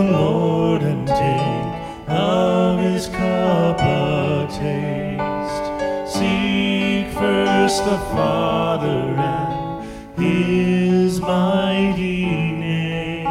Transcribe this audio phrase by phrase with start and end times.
[0.00, 5.66] the Lord and take of his cup a taste.
[6.14, 9.84] Seek first the Father and
[10.18, 12.26] his mighty
[12.66, 13.26] name.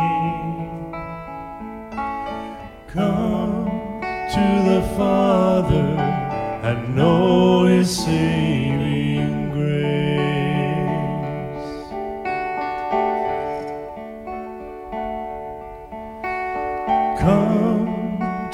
[2.88, 3.66] Come
[4.36, 5.90] to the Father
[6.64, 8.79] and know his saving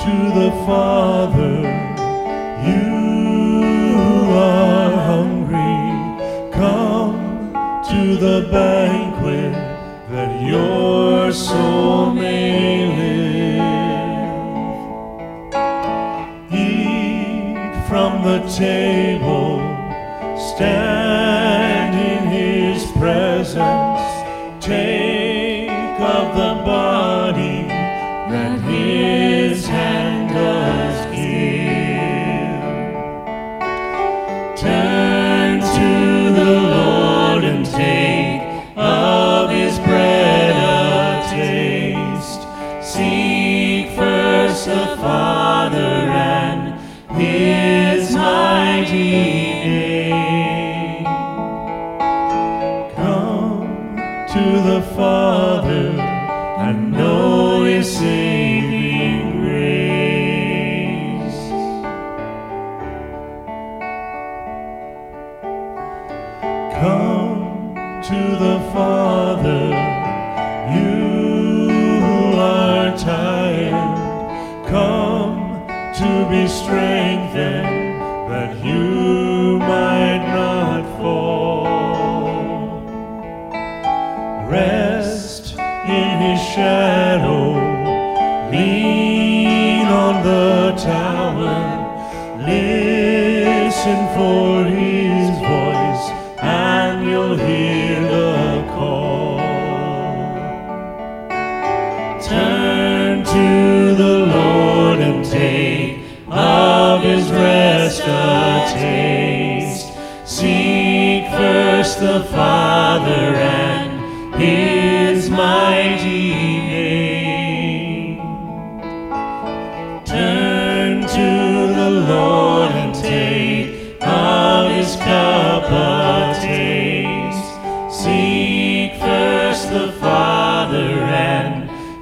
[0.05, 1.57] to the Father,
[2.69, 5.79] you are hungry.
[6.53, 7.51] Come
[7.89, 9.53] to the banquet
[10.11, 13.63] that your soul may live.
[16.53, 19.57] Eat from the table,
[20.53, 24.05] stand in his presence,
[24.63, 26.94] take of the body
[28.29, 31.65] that his hand does give.
[34.57, 38.41] Turn to the Lord and take
[38.75, 42.41] of his bread a taste.
[42.81, 46.79] Seek first the Father and
[47.11, 49.11] his mighty
[49.69, 51.05] name.
[52.95, 53.97] Come
[54.33, 55.89] to the Father
[56.65, 57.34] and know
[57.65, 59.65] his saving grace.
[66.79, 67.73] Come
[68.09, 69.65] to the Father,
[70.77, 73.93] you are tired.
[74.67, 75.37] Come
[75.99, 78.01] to be strengthened
[78.31, 81.65] that you might not fall.
[84.49, 87.44] Rest in his shadow,
[93.85, 96.09] listen for his voice,
[96.41, 98.34] and you'll hear the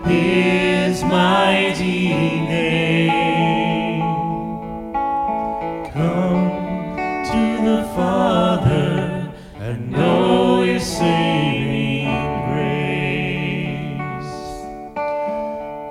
[0.06, 2.10] his mighty
[2.50, 4.02] name.
[5.94, 6.50] Come
[7.32, 12.08] to the Father and know his saving
[12.50, 14.36] grace.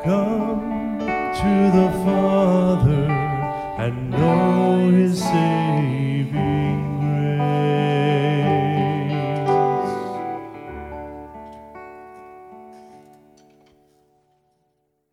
[0.04, 1.00] Come
[1.40, 3.04] to the Father
[3.78, 6.01] and know his saving